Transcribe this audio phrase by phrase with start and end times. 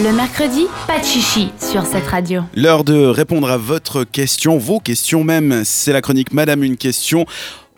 [0.00, 2.42] Le mercredi, pas de chichi sur cette radio.
[2.54, 5.62] L'heure de répondre à votre question, vos questions même.
[5.64, 7.26] C'est la chronique Madame une question.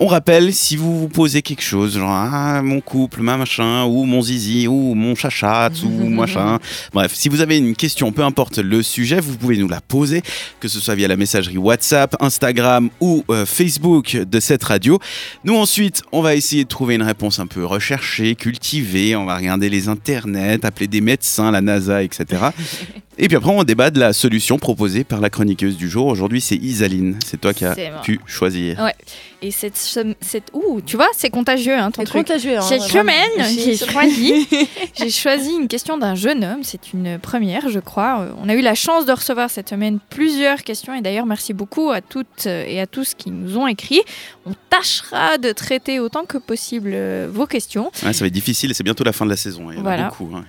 [0.02, 4.06] On rappelle, si vous vous posez quelque chose, genre ah, mon couple, ma machin, ou
[4.06, 6.58] mon zizi, ou mon chachat, ou machin.
[6.94, 10.22] Bref, si vous avez une question, peu importe le sujet, vous pouvez nous la poser,
[10.58, 14.98] que ce soit via la messagerie WhatsApp, Instagram ou euh, Facebook de cette radio.
[15.44, 19.16] Nous ensuite, on va essayer de trouver une réponse un peu recherchée, cultivée.
[19.16, 22.24] On va regarder les internets, appeler des médecins, la NASA, etc.
[23.22, 26.06] Et puis après, on débat de la solution proposée par la chroniqueuse du jour.
[26.06, 27.18] Aujourd'hui, c'est Isaline.
[27.22, 28.80] C'est toi qui as pu choisir.
[28.80, 28.94] Ouais.
[29.42, 32.26] Et cette, cette ouh, tu vois, c'est contagieux hein, ton C'est truc.
[32.26, 32.56] contagieux.
[32.56, 34.46] hein, Cette semaine, j'ai choisi,
[34.98, 36.60] j'ai choisi une question d'un jeune homme.
[36.62, 38.20] C'est une première, je crois.
[38.22, 40.94] Euh, On a eu la chance de recevoir cette semaine plusieurs questions.
[40.94, 44.00] Et d'ailleurs, merci beaucoup à toutes euh, et à tous qui nous ont écrit.
[44.46, 47.90] On tâchera de traiter autant que possible euh, vos questions.
[48.02, 49.70] Ouais, ça va être difficile c'est bientôt la fin de la saison.
[49.70, 50.06] Il y en Voilà.
[50.06, 50.30] a beaucoup.
[50.34, 50.44] hein.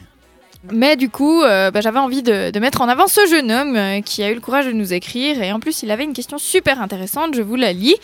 [0.70, 4.01] Mais du coup, euh, bah, j'avais envie de, mettre en avant ce jeune homme euh,
[4.01, 5.41] qui a eu le courage de nous écrire.
[5.41, 7.34] Et en plus, il avait une question super intéressante.
[7.34, 7.95] Je vous la lis.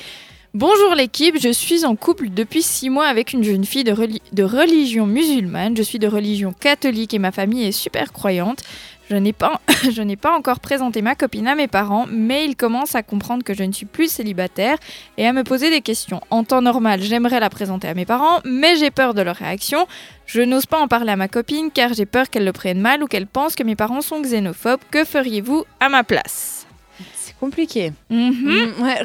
[0.60, 4.24] Bonjour l'équipe, je suis en couple depuis six mois avec une jeune fille de, reli-
[4.34, 5.78] de religion musulmane.
[5.78, 8.64] Je suis de religion catholique et ma famille est super croyante.
[9.12, 9.62] Je n'ai pas,
[9.94, 13.44] je n'ai pas encore présenté ma copine à mes parents, mais ils commencent à comprendre
[13.44, 14.80] que je ne suis plus célibataire
[15.20, 16.22] et à me poser des questions.
[16.32, 19.86] En temps normal, j'aimerais la présenter à mes parents, mais j'ai peur de leur réaction.
[20.26, 23.04] Je n'ose pas en parler à ma copine car j'ai peur qu'elle le prenne mal
[23.04, 24.82] ou qu'elle pense que mes parents sont xénophobes.
[24.90, 26.66] Que feriez-vous à ma place?
[27.14, 27.92] C'est compliqué.
[28.10, 28.74] Mhm.
[28.80, 29.02] Mm, ouais.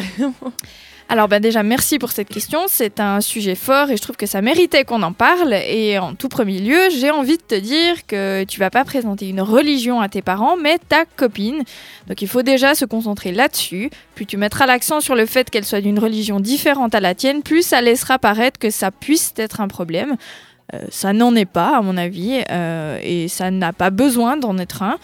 [1.13, 4.25] Alors bah déjà merci pour cette question, c'est un sujet fort et je trouve que
[4.25, 8.07] ça méritait qu'on en parle et en tout premier lieu j'ai envie de te dire
[8.07, 11.65] que tu vas pas présenter une religion à tes parents mais ta copine.
[12.07, 15.67] Donc il faut déjà se concentrer là-dessus, puis tu mettras l'accent sur le fait qu'elle
[15.67, 19.61] soit d'une religion différente à la tienne, plus ça laissera paraître que ça puisse être
[19.61, 20.17] un problème.
[20.75, 24.57] Euh, ça n'en est pas à mon avis euh, et ça n'a pas besoin d'en
[24.59, 24.99] être un.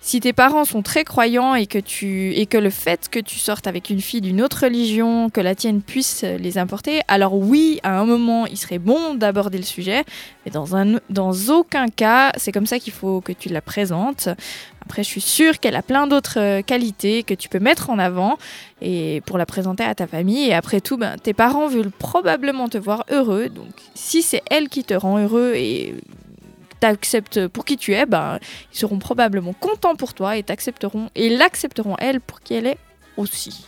[0.00, 3.38] Si tes parents sont très croyants et que, tu, et que le fait que tu
[3.38, 7.78] sortes avec une fille d'une autre religion, que la tienne puisse les importer, alors oui,
[7.84, 10.02] à un moment, il serait bon d'aborder le sujet,
[10.44, 14.28] mais dans, un, dans aucun cas, c'est comme ça qu'il faut que tu la présentes.
[14.92, 17.98] Après, je suis sûre qu'elle a plein d'autres euh, qualités que tu peux mettre en
[17.98, 18.36] avant
[18.82, 20.48] et pour la présenter à ta famille.
[20.48, 23.48] Et après tout, ben, tes parents veulent probablement te voir heureux.
[23.48, 25.94] Donc, si c'est elle qui te rend heureux et
[26.78, 28.38] t'acceptes pour qui tu es, ben,
[28.74, 32.78] ils seront probablement contents pour toi et t'accepteront et l'accepteront elle pour qui elle est
[33.16, 33.64] aussi.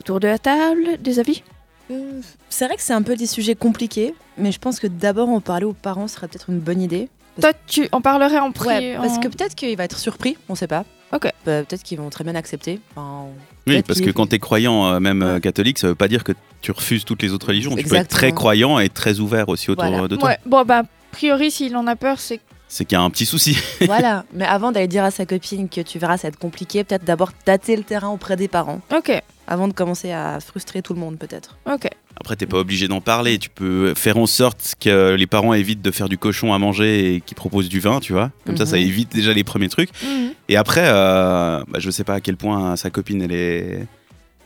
[0.00, 1.44] Autour de la table, des avis?
[1.92, 5.28] Euh, C'est vrai que c'est un peu des sujets compliqués, mais je pense que d'abord
[5.28, 7.08] en parler aux parents serait peut-être une bonne idée.
[7.40, 10.36] Toi, tu en parlerais en prix Ouais, parce en- que peut-être qu'il va être surpris,
[10.48, 10.84] on sait pas.
[11.12, 11.22] Ok.
[11.44, 12.80] Pe- Peut-être qu'ils vont très bien accepter.
[12.94, 13.24] Enfin,
[13.66, 15.40] Oui, parce que quand tu es croyant, euh, même euh, Ouais.
[15.40, 17.74] catholique, ça veut pas dire que tu refuses toutes les autres religions.
[17.74, 18.34] Tu peux être très Exactement.
[18.34, 20.06] croyant et très ouvert aussi autour Voilà.
[20.08, 20.28] de toi.
[20.28, 22.40] Ouais, bon, bah, a priori, s'il en a peur, c'est.
[22.68, 23.56] C'est qu'il y a un petit souci.
[23.86, 24.24] voilà.
[24.32, 27.04] Mais avant d'aller dire à sa copine que tu verras, ça va être compliqué, peut-être
[27.04, 29.10] d'abord tâter le terrain auprès des parents, Ok,
[29.48, 31.58] avant de commencer à frustrer tout le monde, peut-être.
[31.66, 31.88] ok.
[32.20, 33.38] Après, t'es pas obligé d'en parler.
[33.38, 37.14] Tu peux faire en sorte que les parents évitent de faire du cochon à manger
[37.14, 38.30] et qu'ils proposent du vin, tu vois.
[38.44, 38.82] Comme ça, ça Mhm.
[38.82, 39.90] évite déjà les premiers trucs.
[40.04, 40.32] Mhm.
[40.50, 43.86] Et après, euh, bah, je sais pas à quel point sa copine, elle est,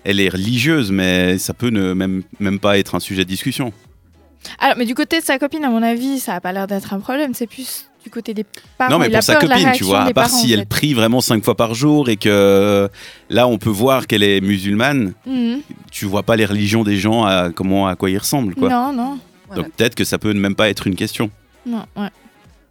[0.05, 3.73] elle est religieuse, mais ça peut ne même, même pas être un sujet de discussion.
[4.61, 6.93] Alors, mais du côté de sa copine, à mon avis, ça a pas l'air d'être
[6.95, 7.35] un problème.
[7.35, 8.45] C'est plus du côté des
[8.79, 8.91] parents.
[8.93, 10.67] non, mais pour sa copine, tu vois, à part parents, si en elle fait.
[10.67, 12.89] prie vraiment cinq fois par jour et que
[13.31, 15.61] là, on peut voir qu'elle est musulmane, Mhm.
[15.91, 18.69] tu vois pas les religions des gens, à, comment, à quoi ils ressemblent, quoi.
[18.69, 19.63] Non, non, Voilà.
[19.63, 21.31] Donc peut-être que ça peut même pas être une question.
[21.67, 22.11] non, ouais.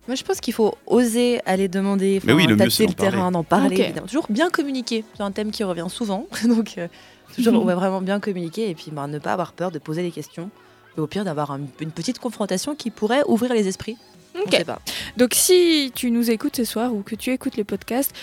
[0.05, 3.43] Moi, je pense qu'il faut oser aller demander, Mais oui, le mieux, le terrain, d'en
[3.45, 3.93] parler.
[4.05, 5.05] Toujours bien communiquer.
[5.15, 6.27] C'est un thème qui revient souvent.
[6.45, 6.89] Donc, euh,
[7.33, 10.01] toujours, on va vraiment bien communiquer et puis bah, ne pas avoir peur de poser
[10.01, 10.49] des questions.
[10.97, 13.95] Et au pire, d'avoir un- une petite confrontation qui pourrait ouvrir les esprits.
[14.35, 14.51] On Ok.
[14.55, 14.79] sait pas.
[15.17, 18.13] Donc, si tu nous écoutes ce soir ou que tu écoutes les podcasts,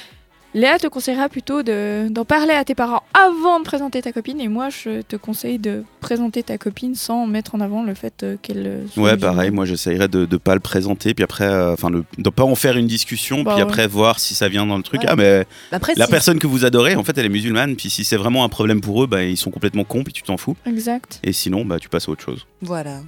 [0.53, 4.41] Léa te conseillera plutôt de- d'en parler à tes parents avant de présenter ta copine.
[4.41, 8.25] Et moi, je te conseille de présenter ta copine sans mettre en avant le fait
[8.25, 8.66] euh, qu'elle.
[8.66, 9.37] euh, soit Ouais, musulmane.
[9.37, 12.42] pareil, moi j'essayerais de ne pas le présenter, puis après, euh, enfin, de ne pas
[12.42, 13.69] en faire une discussion, Bah puis ouais.
[13.71, 15.03] après voir si ça vient dans le truc.
[15.03, 15.06] Ouais.
[15.09, 17.89] Ah, mais Après, la si- personne que vous adorez, en fait, elle est musulmane, puis
[17.89, 20.36] si c'est vraiment un problème pour eux, bah, ils sont complètement cons, puis tu t'en
[20.36, 20.56] fous.
[20.66, 21.21] Exact.
[21.22, 22.45] Et sinon, bah, tu passes à autre chose.
[22.60, 23.03] Voilà.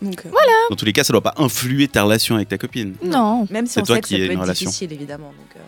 [0.00, 0.30] Donc, euh,
[0.70, 2.94] Dans tous les cas, ça doit pas influer ta relation avec ta copine.
[3.02, 3.46] Non.
[3.50, 4.66] Même si C'est on toi sait que qui ça as peut une être relation.
[4.70, 5.28] difficile, évidemment.
[5.28, 5.60] Donc, euh,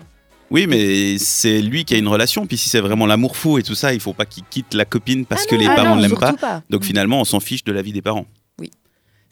[0.51, 3.63] Oui, mais c'est lui qui a une relation, puis si c'est vraiment l'amour fou et
[3.63, 6.03] tout ça, il faut pas qu'il quitte la copine parce que les ah parents ne
[6.03, 6.33] l'aiment pas.
[6.35, 6.63] pas.
[6.71, 8.27] Donc finalement, on s'en fiche de la vie des parents.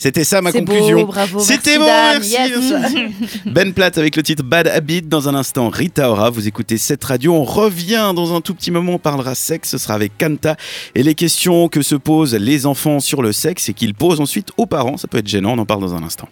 [0.00, 1.00] C'était ça ma conclusion.
[1.00, 1.40] beau, bravo.
[1.40, 2.30] C'était bon, merci.
[2.30, 2.72] yes.
[3.46, 5.02] Ben Platt avec le titre Bad Habit.
[5.02, 6.30] Dans un instant, Rita Ora.
[6.30, 7.34] Vous écoutez cette radio.
[7.34, 8.92] On revient dans un tout petit moment.
[8.92, 9.70] On parlera sexe.
[9.70, 10.54] Ce sera avec Kanta.
[10.94, 14.50] Et les questions que se posent les enfants sur le sexe et qu'ils posent ensuite
[14.56, 14.98] aux parents.
[14.98, 15.54] Ça peut être gênant.
[15.54, 16.28] On en parle dans un instant.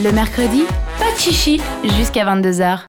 [0.00, 0.62] Le mercredi,
[1.00, 1.60] pas de chichi
[1.98, 2.78] jusqu'à 22h.